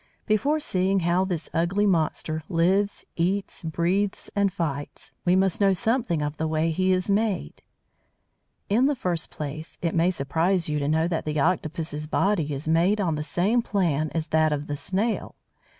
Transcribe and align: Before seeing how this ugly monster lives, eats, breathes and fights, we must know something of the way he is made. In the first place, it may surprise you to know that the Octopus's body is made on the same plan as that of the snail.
Before 0.25 0.59
seeing 0.59 1.01
how 1.01 1.25
this 1.25 1.47
ugly 1.53 1.85
monster 1.85 2.41
lives, 2.49 3.05
eats, 3.17 3.61
breathes 3.61 4.31
and 4.35 4.51
fights, 4.51 5.13
we 5.25 5.35
must 5.35 5.61
know 5.61 5.73
something 5.73 6.23
of 6.23 6.37
the 6.37 6.47
way 6.47 6.71
he 6.71 6.91
is 6.91 7.07
made. 7.07 7.61
In 8.67 8.87
the 8.87 8.95
first 8.95 9.29
place, 9.29 9.77
it 9.79 9.93
may 9.93 10.09
surprise 10.09 10.67
you 10.67 10.79
to 10.79 10.87
know 10.87 11.07
that 11.07 11.25
the 11.25 11.39
Octopus's 11.39 12.07
body 12.07 12.51
is 12.51 12.67
made 12.67 12.99
on 12.99 13.13
the 13.13 13.21
same 13.21 13.61
plan 13.61 14.09
as 14.15 14.29
that 14.29 14.51
of 14.51 14.65
the 14.65 14.75
snail. 14.75 15.35